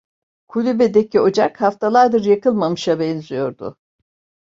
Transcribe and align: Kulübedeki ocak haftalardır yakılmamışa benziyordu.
Kulübedeki 0.47 1.21
ocak 1.21 1.61
haftalardır 1.61 2.25
yakılmamışa 2.25 2.99
benziyordu. 2.99 3.77